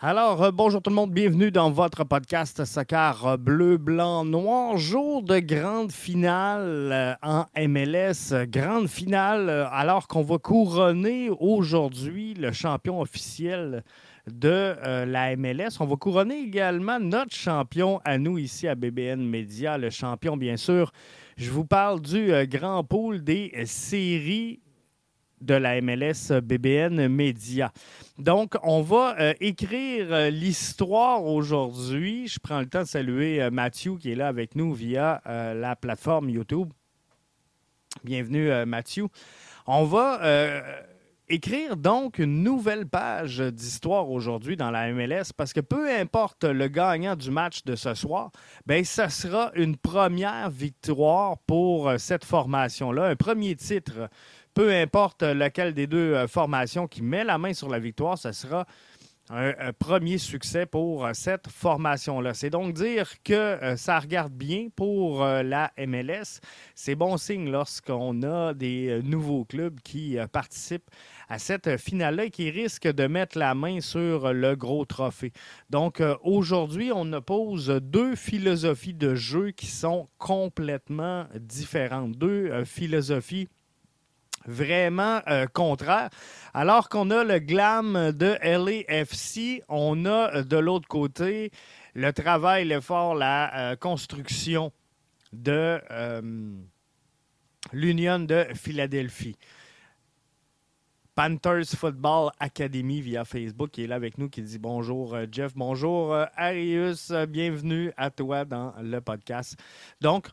[0.00, 4.76] Alors, euh, bonjour tout le monde, bienvenue dans votre podcast Soccer euh, bleu, blanc, noir.
[4.76, 8.46] Jour de grande finale euh, en MLS.
[8.46, 13.82] Grande finale alors qu'on va couronner aujourd'hui le champion officiel
[14.28, 15.80] de la MLS.
[15.80, 20.56] On va couronner également notre champion à nous ici à BBN Media, le champion bien
[20.56, 20.92] sûr.
[21.36, 24.60] Je vous parle du grand pool des séries
[25.40, 27.72] de la MLS BBN Media.
[28.18, 32.26] Donc, on va euh, écrire euh, l'histoire aujourd'hui.
[32.28, 35.76] Je prends le temps de saluer euh, Mathieu qui est là avec nous via la
[35.76, 36.68] plateforme YouTube.
[38.04, 39.06] Bienvenue, Mathieu.
[39.66, 40.20] On va
[41.28, 46.68] écrire donc une nouvelle page d'histoire aujourd'hui dans la MLS parce que peu importe le
[46.68, 48.30] gagnant du match de ce soir,
[48.66, 54.08] ben ça sera une première victoire pour cette formation-là, un premier titre
[54.58, 58.32] peu importe lequel des deux euh, formations qui met la main sur la victoire, ce
[58.32, 58.66] sera
[59.30, 62.34] un, premier succès pour euh, cette formation-là.
[62.34, 66.40] C'est donc dire que euh, ça regarde bien pour la MLS.
[66.74, 70.90] C'est bon signe lorsqu'on a des nouveaux clubs qui participent
[71.28, 75.32] à cette finale-là et qui risquent de mettre la main sur le gros trophée.
[75.70, 82.16] Donc aujourd'hui, on oppose deux philosophies de jeu qui sont complètement différentes.
[82.16, 83.46] Deux philosophies
[84.48, 86.08] vraiment euh, contraire.
[86.54, 91.52] Alors qu'on a le glam de LAFC, on a euh, de l'autre côté
[91.94, 94.72] le travail, l'effort, la euh, construction
[95.32, 95.78] de
[97.72, 99.36] l'Union de Philadelphie.
[101.14, 107.12] Panthers Football Academy via Facebook est là avec nous, qui dit bonjour Jeff, bonjour Arius,
[107.28, 109.58] bienvenue à toi dans le podcast.
[110.00, 110.28] Donc,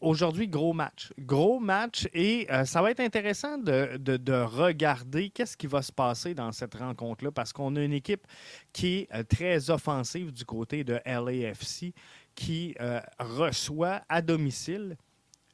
[0.00, 1.12] Aujourd'hui, gros match.
[1.18, 6.32] Gros match et euh, ça va être intéressant de, regarder qu'est-ce qui va se passer
[6.32, 8.26] dans cette rencontre-là parce qu'on a une équipe
[8.72, 11.92] qui est euh, très offensive du côté de LAFC
[12.34, 14.96] qui euh, reçoit à domicile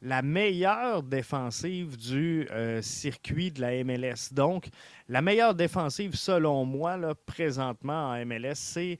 [0.00, 2.46] la meilleure défensive du
[2.82, 4.32] circuit de la MLS.
[4.32, 4.68] Donc,
[5.08, 8.98] la meilleure défensive, selon moi, là, présentement en MLS, c'est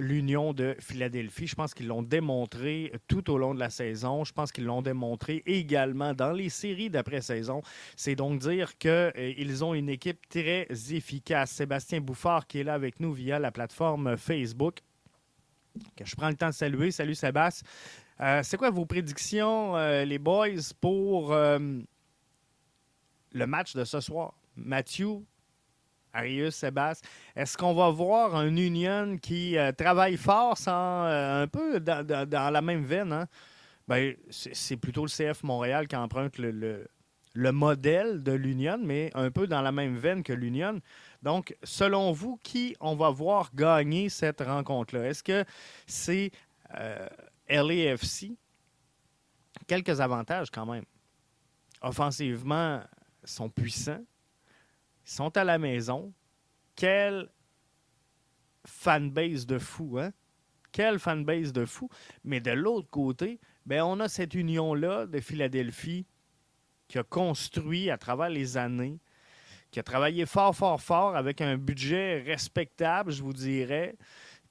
[0.00, 1.46] l'Union de Philadelphie.
[1.46, 4.24] Je pense qu'ils l'ont démontré tout au long de la saison.
[4.24, 7.62] Je pense qu'ils l'ont démontré également dans les séries d'après-saison.
[7.96, 11.50] C'est donc dire qu'ils euh, ont une équipe très efficace.
[11.52, 14.78] Sébastien Bouffard qui est là avec nous via la plateforme Facebook.
[15.96, 16.90] Que je prends le temps de saluer.
[16.90, 17.68] Salut Sébastien.
[18.20, 21.86] Euh, c'est quoi vos prédictions, euh, les boys, pour le
[23.32, 24.34] match de ce soir?
[24.56, 25.22] Mathieu,
[26.12, 31.46] Arius, Sébastien, est-ce qu'on va voir un Union qui euh, travaille fort sans euh, un
[31.46, 33.12] peu dans, la même veine?
[33.12, 33.26] Hein?
[33.86, 36.86] Ben, c'est plutôt le CF Montréal qui emprunte le,
[37.34, 40.80] le, modèle de l'Union, mais un peu dans la même veine que l'Union.
[41.22, 45.06] Donc, selon vous, qui on va voir gagner cette rencontre-là?
[45.08, 45.44] Est-ce que
[45.86, 46.30] c'est
[46.76, 47.08] euh,
[47.48, 48.32] LAFC?
[49.66, 50.84] Quelques avantages quand même.
[51.82, 52.80] Offensivement,
[53.24, 54.04] sont puissants
[55.10, 56.12] sont à la maison.
[56.76, 57.28] Quelle
[58.64, 60.12] fanbase de fou, hein?
[60.72, 61.88] Quelle fanbase de fou.
[62.22, 66.06] Mais de l'autre côté, ben, on a cette union-là de Philadelphie
[66.86, 69.00] qui a construit à travers les années,
[69.72, 73.96] qui a travaillé fort, fort, fort avec un budget respectable, je vous dirais,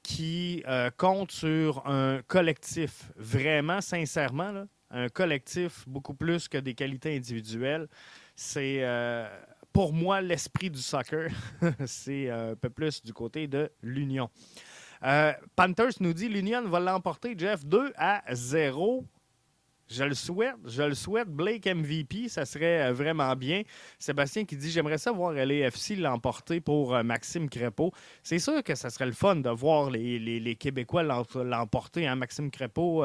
[0.03, 7.15] qui euh, compte sur un collectif, vraiment, sincèrement, un collectif beaucoup plus que des qualités
[7.15, 7.87] individuelles.
[8.35, 9.29] C'est euh,
[9.73, 11.29] pour moi, l'esprit du soccer,
[11.85, 14.29] c'est euh, un peu plus du côté de l'Union.
[15.03, 19.05] Euh, Panthers nous dit l'Union va l'emporter, Jeff, 2 à 0.
[19.87, 21.29] Je le souhaite, je le souhaite.
[21.29, 23.63] Blake MVP, ça serait euh, vraiment bien.
[23.97, 27.91] Sébastien qui dit J'aimerais ça voir LAFC l'emporter pour Maxime Crépeau.
[28.21, 32.05] C'est sûr que ça serait le fun de voir les, Québécois l'emporter.
[32.07, 32.15] Hein?
[32.17, 33.03] Maxime Crépeau,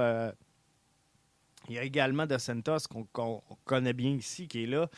[1.69, 4.89] il y a également De Santos qu'on connaît bien ici qui est là.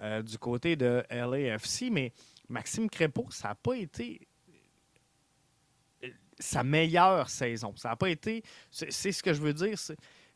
[0.00, 1.90] Euh, du côté de LAFC.
[1.90, 2.12] Mais
[2.48, 4.26] Maxime Crépeau, ça n'a pas été
[6.02, 6.08] euh,
[6.38, 7.74] sa meilleure saison.
[7.76, 8.42] Ça n'a pas été.
[8.70, 9.78] C'est ce que je veux dire.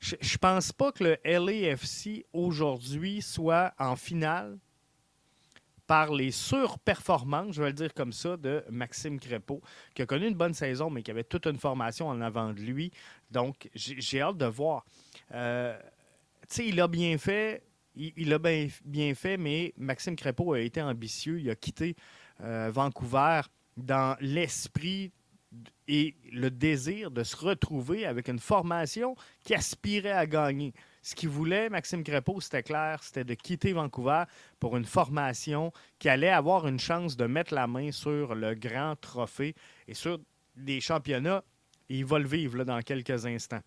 [0.01, 4.59] Je ne pense pas que le LAFC aujourd'hui soit en finale
[5.89, 9.63] par les surperformances, je vais le dire comme ça, de Maxime Crépeau,
[9.95, 12.61] qui a connu une bonne saison, mais qui avait toute une formation en avant de
[12.61, 12.93] lui.
[13.31, 14.85] Donc, j'ai hâte de voir.
[15.33, 15.77] Euh,
[16.43, 17.63] tu sais, il a bien fait
[17.99, 21.41] il, a bien, fait, mais Maxime Crépeau a été ambitieux.
[21.41, 21.97] Il a quitté
[22.43, 23.43] euh, Vancouver
[23.77, 25.13] dans l'esprit
[25.87, 30.75] et le désir de se retrouver avec une formation qui aspirait à gagner.
[31.03, 34.25] Ce qu'il voulait, Maxime Crépeau, c'était clair, c'était de quitter Vancouver
[34.61, 38.95] pour une formation qui allait avoir une chance de mettre la main sur le grand
[38.97, 39.55] trophée
[39.87, 40.19] et sur
[40.55, 41.43] des championnats.
[41.89, 43.63] il va le vivre dans quelques instants.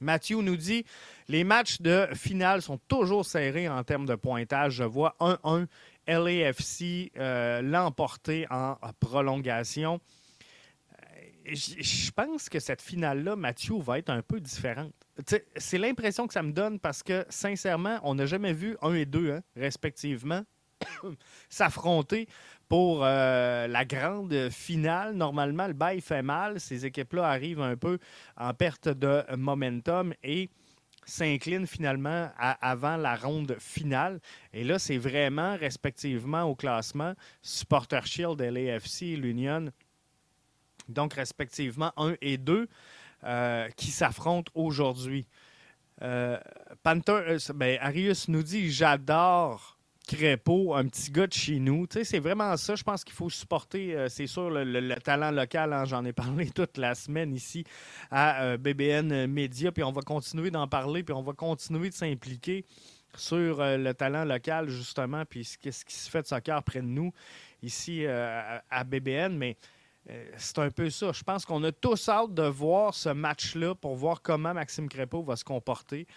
[0.00, 0.84] Mathieu nous dit
[1.28, 4.74] les matchs de finale sont toujours serrés en termes de pointage.
[4.74, 5.66] Je vois 1-1
[6.06, 10.00] LAFC euh, l'emporter en prolongation.
[10.92, 14.92] Euh, je pense que cette finale-là, Mathieu, va être un peu différente.
[15.56, 19.04] C'est l'impression que ça me donne parce que, sincèrement, on n'a jamais vu un et
[19.04, 20.42] deux, hein, respectivement,
[21.48, 22.28] s'affronter
[22.68, 25.14] pour euh, la grande finale.
[25.14, 26.58] Normalement, le bail fait mal.
[26.58, 27.98] Ces équipes-là arrivent un peu
[28.36, 30.48] en perte de momentum et
[31.04, 34.20] s'inclinent finalement avant la ronde finale.
[34.52, 39.70] Et là, c'est vraiment, respectivement, au classement, Supporter Shield, LAFC l'Union,
[40.88, 42.68] donc respectivement 1 et 2,
[43.24, 45.26] euh, qui s'affrontent aujourd'hui.
[46.02, 46.38] Euh,
[46.82, 51.86] Panther, ben, Arius nous dit J'adore Crépeau, un petit gars de chez nous.
[51.90, 52.74] C'est vraiment ça.
[52.74, 55.72] Je pense qu'il faut supporter, euh, c'est sûr, le, talent local.
[55.72, 55.84] Hein.
[55.84, 57.64] J'en ai parlé toute la semaine ici
[58.10, 59.70] à euh, BBN Media.
[59.70, 62.64] Puis on va continuer d'en parler, puis on va continuer de s'impliquer
[63.14, 66.86] sur euh, le talent local, justement, puis ce, qui se fait de soccer près de
[66.86, 67.12] nous,
[67.62, 69.36] ici à BBN.
[69.36, 69.56] Mais
[70.36, 71.12] c'est un peu ça.
[71.12, 75.22] Je pense qu'on a tous hâte de voir ce match-là pour voir comment Maxime Crépeau
[75.22, 76.08] va se comporter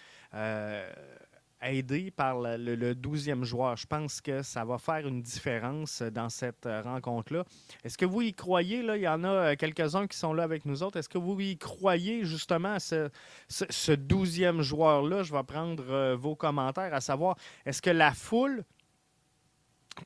[1.70, 3.76] aidé par le, 12e joueur.
[3.76, 7.44] Je pense que ça va faire une différence dans cette euh, rencontre-là.
[7.84, 8.82] Est-ce que vous y croyez?
[8.82, 8.96] Là?
[8.96, 10.98] Il y en a euh, quelques-uns qui sont là avec nous autres.
[10.98, 13.10] Est-ce que vous y croyez justement ce,
[13.50, 15.22] 12e joueur-là?
[15.22, 18.64] Je vais prendre euh, vos commentaires, à savoir, est-ce que la foule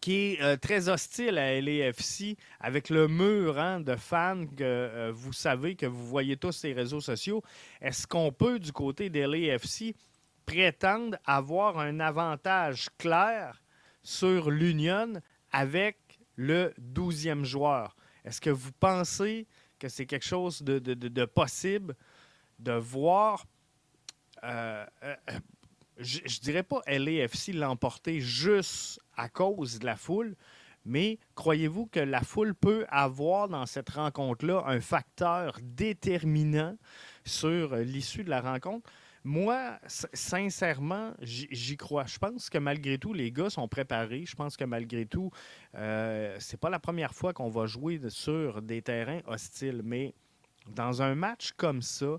[0.01, 5.75] qui est très hostile à LAFC, avec le mur hein, de fans que vous savez,
[5.75, 7.43] que vous voyez tous les réseaux sociaux,
[7.81, 9.97] est-ce qu'on peut, du côté de LAFC,
[10.47, 13.63] prétendent avoir un avantage clair
[14.03, 15.21] sur l'Union
[15.53, 15.99] avec
[16.37, 17.97] le 12e joueur.
[18.25, 19.47] Est-ce que vous pensez
[19.79, 21.97] que c'est quelque chose de, possible
[22.59, 23.47] de voir,
[24.45, 25.17] euh, euh,
[25.99, 30.37] je, ne dirais pas LAFC l'emporter juste à cause de la foule,
[30.85, 36.77] mais croyez-vous que la foule peut avoir dans cette rencontre-là un facteur déterminant
[37.25, 38.91] sur l'issue de la rencontre?
[39.23, 42.07] Moi, sincèrement, j'y crois.
[42.07, 44.25] Je pense que malgré tout, les gars sont préparés.
[44.25, 45.31] Je pense que malgré tout,
[45.75, 49.83] euh, c'est pas la première fois qu'on va jouer sur des terrains hostiles.
[49.85, 50.15] Mais
[50.69, 52.19] dans un match comme ça,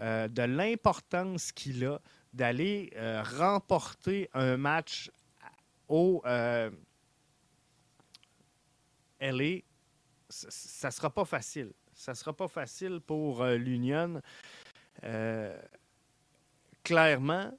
[0.00, 2.00] euh, de l'importance qu'il a
[2.32, 5.10] d'aller euh, remporter un match
[5.88, 6.20] au
[9.20, 9.60] LA,
[10.28, 11.72] ça sera pas facile.
[11.92, 14.20] Ça sera pas facile pour l'Union
[16.90, 17.56] clairement,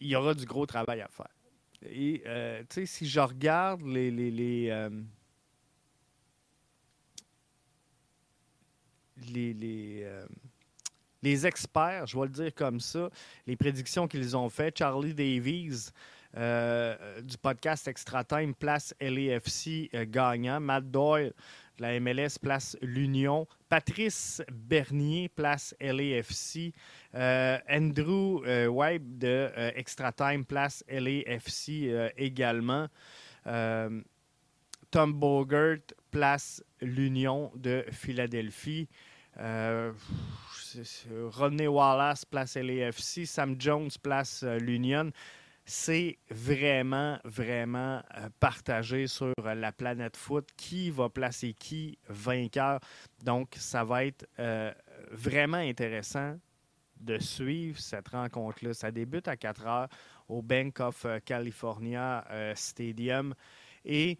[0.00, 1.28] il y aura du gros travail à faire.
[1.86, 4.10] Et, euh, tu sais, si je regarde les.
[4.10, 4.88] les, les, euh,
[9.28, 10.26] les, euh,
[11.22, 13.10] les, experts, je vais le dire comme ça,
[13.46, 15.90] les prédictions qu'ils ont faites, Charlie Davies
[16.34, 21.32] du podcast Extra Time place LAFC gagnant, Matt Doyle
[21.78, 23.46] la MLS place l'Union.
[23.68, 26.72] Patrice Bernier place LAFC.
[27.14, 32.88] Euh, Andrew euh, Webb de euh, Extra Time place LAFC également.
[34.90, 38.88] Tom Bogert place l'Union de Philadelphie.
[41.32, 43.26] Rodney Wallace place LAFC.
[43.26, 45.10] Sam Jones place l'Union
[45.66, 50.48] c'est vraiment, vraiment euh, partagé sur la planète foot.
[50.56, 52.80] Qui va placer qui vainqueur?
[53.22, 54.72] Donc, ça va être euh,
[55.10, 56.38] vraiment intéressant
[57.00, 58.74] de suivre cette rencontre-là.
[58.74, 59.88] Ça débute à 4 heures
[60.28, 63.34] au Bank of euh, California Stadium.
[63.86, 64.18] Et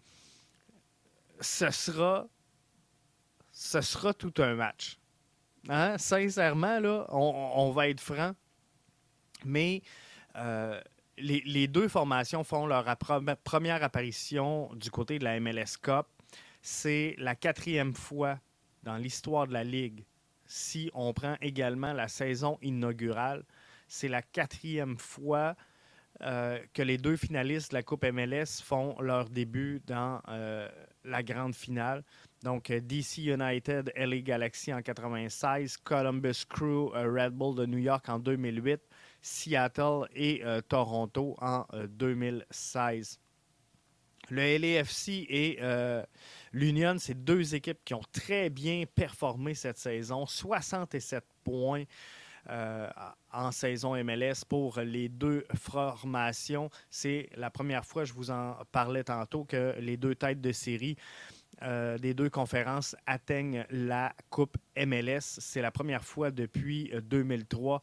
[1.39, 2.27] ce sera,
[3.51, 4.97] ce sera tout un match.
[5.69, 5.97] Hein?
[5.99, 8.33] Sincèrement, là, on, va être franc.
[9.43, 9.81] Mais
[11.17, 12.85] les, deux formations font leur
[13.43, 16.07] première apparition du côté de la MLS Cup.
[16.61, 18.39] C'est la quatrième fois
[18.83, 20.05] dans l'histoire de la Ligue.
[20.45, 23.43] Si on prend également la saison inaugurale,
[23.87, 25.55] c'est la quatrième fois
[26.21, 30.69] euh, que les deux finalistes de la Coupe MLS font leur début dans euh,
[31.03, 32.03] la grande finale.
[32.41, 38.07] Donc, euh, DC United, LA Galaxy en 96, Columbus Crew, Red Bull de New York
[38.07, 38.79] en 2008.
[39.25, 43.19] Seattle et euh, Toronto en 2016.
[43.19, 46.03] Euh, le LAFC et euh,
[46.51, 50.27] l'Union, c'est deux équipes qui ont très bien performé cette saison.
[50.27, 51.85] 67 points.
[53.33, 56.69] en saison MLS pour les deux formations.
[56.91, 60.95] C'est la première fois, je vous en parlais tantôt, que les deux têtes de série
[61.61, 65.39] des deux conférences atteignent la Coupe MLS.
[65.39, 67.81] C'est la première fois depuis 2003.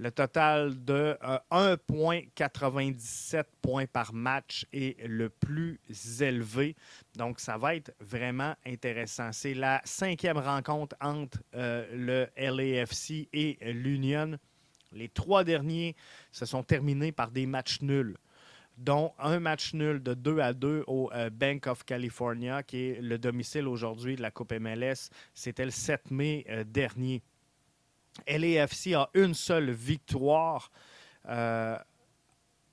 [0.00, 1.16] Euh, le total de
[1.50, 5.80] 1,97 euh, points par match est le plus
[6.20, 6.76] élevé.
[7.16, 9.32] Donc, ça va être vraiment intéressant.
[9.32, 14.38] C'est la cinquième rencontre entre le LAFC et l'Union.
[14.92, 15.96] Les trois derniers
[16.30, 18.16] se sont terminés par des matchs nuls
[18.76, 23.00] dont un match nul de 2 à 2 au euh, Bank of California, qui est
[23.00, 25.10] le domicile aujourd'hui de la Coupe MLS.
[25.32, 27.22] C'était le 7 mai euh, dernier.
[28.26, 30.70] LAFC a une seule victoire
[31.28, 31.76] euh,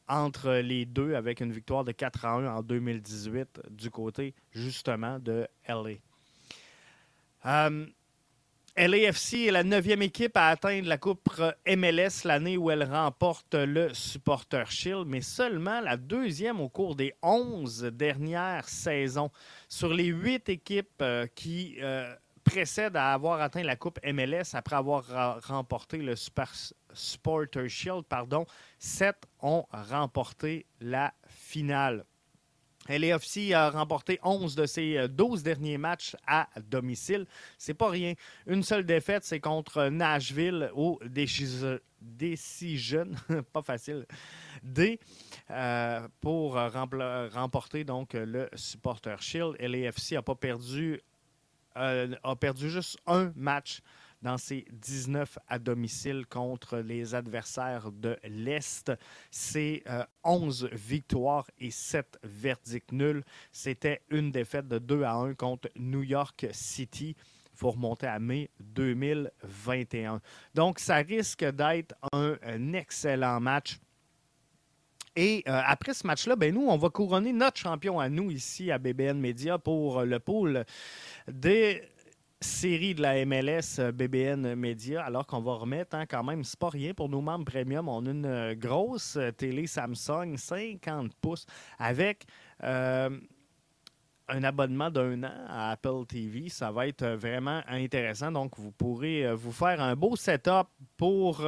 [0.08, 5.20] entre les deux, avec une victoire de 4 à 1 en 2018 du côté justement
[5.20, 5.98] de LA.
[8.78, 11.30] LAFC est la neuvième équipe à atteindre la Coupe
[11.68, 17.14] MLS l'année où elle remporte le Supporter Shield, mais seulement la deuxième au cours des
[17.22, 19.30] onze dernières saisons.
[19.68, 24.76] Sur les huit équipes euh, qui euh, précèdent à avoir atteint la Coupe MLS après
[24.76, 28.46] avoir remporté le Supporter Shield, pardon,
[28.80, 32.06] sept ont remporté la finale.
[32.90, 37.28] LAFC a remporté 11 de ses 12 euh, derniers matchs à domicile.
[37.58, 38.14] C'est pas rien.
[38.48, 41.00] Une seule défaite, c'est contre Nashville au
[42.02, 43.12] Decision,
[43.54, 44.08] pas facile,
[44.64, 45.00] D,
[45.52, 49.56] euh, pour remporter donc le Supporter Shield.
[49.60, 51.00] LAFC n'a pas perdu,
[51.78, 53.82] euh, a perdu juste un match
[54.22, 58.92] dans ses 19 à domicile contre les adversaires de l'Est.
[59.32, 59.84] C'est
[60.24, 63.24] 11 euh, victoires et 7 verdicts nuls.
[63.51, 67.16] C'était une défaite de 2 à 1 contre New York City.
[67.54, 70.22] Il faut remonter à mai 2021.
[70.56, 73.80] Donc, ça risque d'être un, excellent match.
[75.15, 78.72] Et euh, après ce match-là, ben nous, on va couronner notre champion à nous ici
[78.72, 80.65] à BBN Media pour le pôle
[81.27, 81.82] des
[82.41, 86.60] série de la MLS euh, BBN Media, alors qu'on va remettre hein, quand même, c'est
[86.60, 87.88] pas rien pour nos membres premium.
[87.88, 91.46] On a une euh, grosse euh, télé Samsung 50 pouces
[91.77, 92.25] avec
[92.63, 96.48] un abonnement d'un an à Apple TV.
[96.50, 98.32] Ça va être vraiment intéressant.
[98.32, 101.41] Donc, vous pourrez vous faire un beau setup pour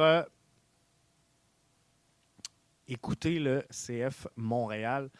[2.88, 5.10] écouter le CF Montréal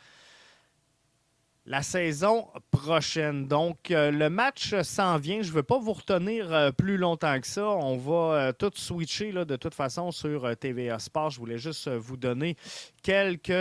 [1.67, 3.47] la saison prochaine.
[3.47, 5.43] Donc, euh, le match s'en vient.
[5.43, 7.67] Je ne veux pas vous retenir euh, plus longtemps que ça.
[7.67, 11.31] On va euh, tout switcher de toute façon sur TVA Sport.
[11.31, 12.57] Je voulais juste vous donner
[13.03, 13.53] quelques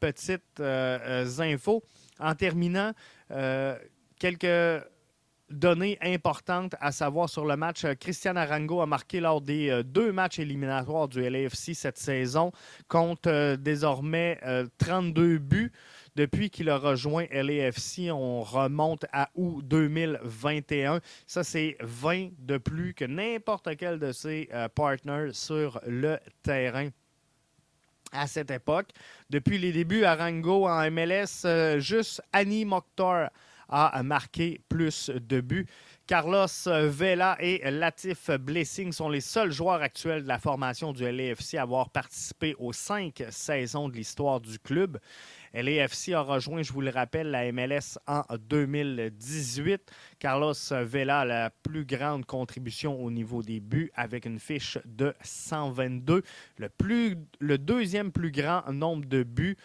[0.00, 1.82] petites infos.
[2.18, 2.92] En terminant,
[4.18, 4.84] quelques
[5.50, 7.84] données importantes à savoir sur le match.
[8.00, 12.52] Christian Arango a marqué lors des deux matchs éliminatoires du LAFC cette saison,
[12.88, 14.40] compte désormais
[14.78, 15.72] 32 buts.
[16.16, 21.00] Depuis qu'il a rejoint LAFC, on remonte à août 2021.
[21.26, 26.88] Ça, c'est 20 de plus que n'importe quel de ses euh, partners sur le terrain
[28.12, 28.88] à cette époque.
[29.28, 33.28] Depuis les débuts à Rango en MLS, euh, juste Annie Mokhtar
[33.68, 35.66] a marqué plus de buts.
[36.06, 41.54] Carlos Vela et Latif Blessing sont les seuls joueurs actuels de la formation du LAFC
[41.54, 45.00] à avoir participé aux cinq saisons de l'histoire du club.
[45.52, 49.82] LAFC a rejoint, je vous le rappelle, la MLS en 2018.
[50.20, 55.12] Carlos Vela a la plus grande contribution au niveau des buts avec une fiche de
[55.22, 56.22] 122.
[56.58, 56.68] Le,
[57.40, 59.56] le deuxième plus grand nombre de buts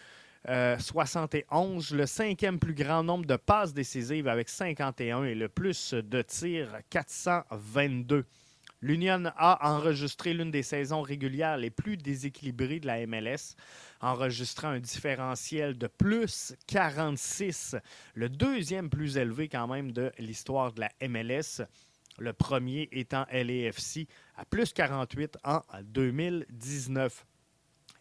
[0.46, 5.94] 71, euh, le cinquième plus grand nombre de passes décisives avec 51 et le plus
[5.94, 8.24] de tirs 422.
[8.80, 13.54] L'Union a enregistré l'une des saisons régulières les plus déséquilibrées de la MLS,
[14.00, 17.76] enregistrant un différentiel de plus 46,
[18.14, 21.62] le deuxième plus élevé quand même de l'histoire de la MLS.
[22.18, 27.24] Le premier étant LAFC à plus 48 en 2019.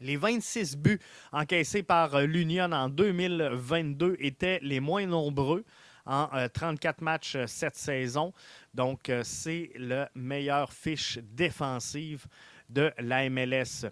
[0.02, 1.00] Les 26 buts
[1.32, 5.64] encaissés par l'Union en 2022 étaient les moins nombreux
[6.06, 8.34] en 34 euh, matchs euh, cette saison.
[8.74, 12.26] Donc, euh, c'est le meilleur fiche défensive
[12.70, 13.86] de la MLS.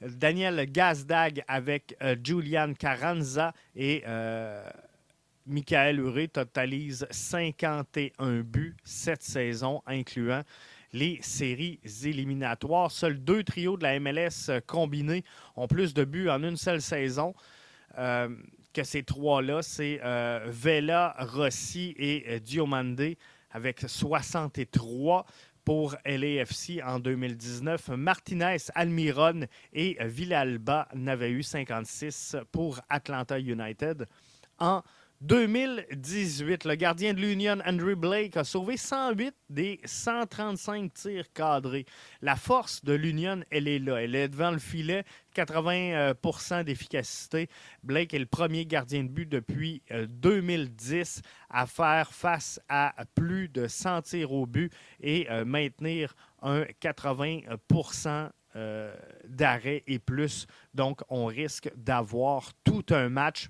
[0.00, 4.02] Daniel Gazdag avec Julian Carranza et
[5.46, 10.42] Michael Uré totalisent 51 buts cette saison, incluant
[10.92, 12.90] les séries éliminatoires.
[12.90, 15.24] Seuls deux trios de la MLS combinés
[15.56, 17.34] ont plus de buts en une seule saison
[18.72, 23.16] que ces trois-là, c'est euh, Vela, Rossi et euh, Diomande
[23.50, 25.26] avec 63
[25.64, 27.88] pour LAFC en 2019.
[27.90, 34.06] Martinez, Almiron et Villalba n'avaient eu 56 pour Atlanta United
[34.58, 34.82] en
[35.22, 41.86] 2018, le gardien de l'Union, Andrew Blake, a sauvé 108 des 135 tirs cadrés.
[42.22, 44.02] La force de l'Union, elle est là.
[44.02, 45.04] Elle est devant le filet,
[45.36, 47.48] 80% d'efficacité.
[47.84, 53.48] Blake est le premier gardien de but depuis 2010 euh, à faire face à plus
[53.48, 58.92] de 100 tirs au but et euh, maintenir un 80% euh,
[59.28, 60.48] d'arrêt et plus.
[60.74, 63.48] Donc, on risque d'avoir tout un match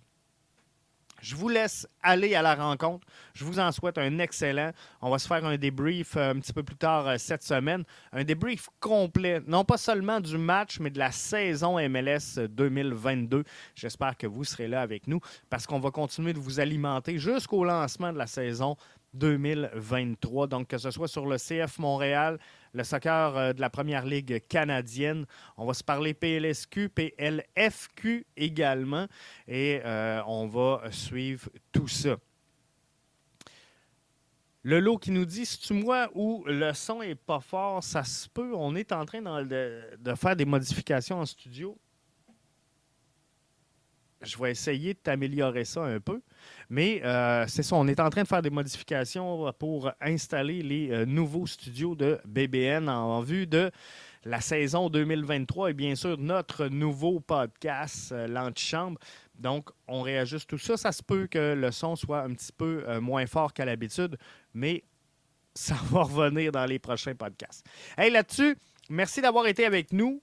[1.22, 3.06] je vous laisse aller à la rencontre.
[3.32, 4.72] Je vous en souhaite un excellent.
[5.00, 7.84] On va se faire un débrief euh, un petit peu plus tard euh, cette semaine.
[8.12, 13.44] Un débrief complet, non pas seulement du match, mais de la saison MLS 2022.
[13.76, 17.64] J'espère que vous serez là avec nous parce qu'on va continuer de vous alimenter jusqu'au
[17.64, 18.76] lancement de la saison
[19.14, 20.48] 2023.
[20.48, 22.38] Donc, que ce soit sur le CF Montréal,
[22.72, 25.26] le soccer euh, de la première ligue canadienne.
[25.56, 29.06] On va se parler PLSQ, PLFQ également.
[29.46, 32.16] Et euh, on va suivre tout ça.
[34.64, 38.04] Le lot qui nous dit, si tu moi ou le son est pas fort, ça
[38.04, 38.52] se peut.
[38.54, 41.76] On est en train de faire des modifications en studio
[44.24, 46.20] je vais essayer de t'améliorer ça un peu.
[46.70, 50.90] Mais euh, c'est ça, on est en train de faire des modifications pour installer les
[50.90, 53.70] euh, nouveaux studios de BBN en, vue de
[54.24, 58.98] la saison 2023 et bien sûr notre nouveau podcast, euh, L'Antichambre.
[59.38, 60.76] Donc, on réajuste tout ça.
[60.76, 64.16] Ça se peut que le son soit un petit peu moins fort qu'à l'habitude,
[64.54, 64.84] mais
[65.54, 67.66] ça va revenir dans les prochains podcasts.
[67.98, 68.56] Hey, là-dessus,
[68.88, 70.22] merci d'avoir été avec nous.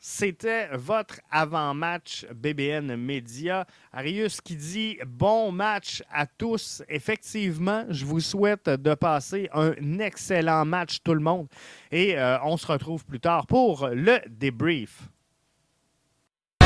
[0.00, 3.66] C'était votre avant-match BBN Média.
[3.92, 6.84] Arius qui dit bon match à tous.
[6.88, 11.48] Effectivement, je vous souhaite de passer un excellent match tout le monde
[11.90, 15.08] et euh, on se retrouve plus tard pour le débrief.